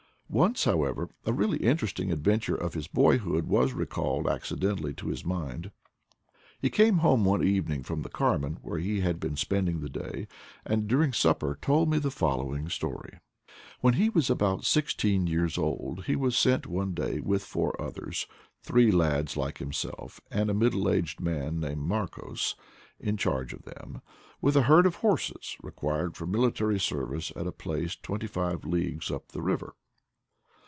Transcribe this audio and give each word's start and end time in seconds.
Once, 0.33 0.63
however, 0.63 1.09
a 1.25 1.33
really 1.33 1.57
interesting 1.57 2.09
adventure 2.09 2.55
of 2.55 2.73
his 2.73 2.87
boyhood 2.87 3.45
was 3.45 3.73
recalled 3.73 4.25
accidentally 4.29 4.93
to 4.93 5.09
his 5.09 5.25
mind. 5.25 5.69
He 6.57 6.69
came 6.69 6.99
home 6.99 7.25
one 7.25 7.43
evening 7.43 7.83
from 7.83 8.01
the 8.03 8.07
Carmen, 8.09 8.57
where 8.61 8.79
he 8.79 9.01
had 9.01 9.19
been 9.19 9.35
spending 9.35 9.81
the 9.81 9.89
day, 9.89 10.29
and 10.63 10.87
during 10.87 11.11
supper 11.11 11.57
told 11.61 11.89
me 11.89 11.97
the 11.99 12.09
following 12.09 12.69
story. 12.69 13.19
When 13.81 13.95
he 13.95 14.07
was 14.09 14.29
about 14.29 14.63
sixteen 14.63 15.27
years 15.27 15.57
old 15.57 16.05
he 16.05 16.15
was 16.15 16.37
sent 16.37 16.65
one 16.65 16.93
day 16.93 17.19
with 17.19 17.43
four 17.43 17.75
others— 17.81 18.25
three 18.63 18.89
lads 18.89 19.35
like 19.35 19.57
himself, 19.57 20.21
and 20.31 20.49
a 20.49 20.53
middle 20.53 20.89
aged 20.89 21.19
man 21.19 21.59
named 21.59 21.81
Marcos 21.81 22.55
in 23.01 23.17
charge 23.17 23.51
of 23.51 23.63
them— 23.63 24.01
with 24.41 24.55
a 24.55 24.61
herd 24.61 24.85
of 24.85 24.95
horses 24.95 25.57
required 25.61 26.11
LIFE 26.11 26.21
IN 26.21 26.27
PATAGONIA 26.27 26.37
99 26.39 26.39
for 26.39 26.39
military 26.65 26.79
service 26.79 27.33
at 27.35 27.47
a 27.47 27.51
place 27.51 27.97
twenty 27.97 28.27
five 28.27 28.63
leagues 28.63 29.11
up 29.11 29.33
the 29.33 29.41
river. 29.41 29.75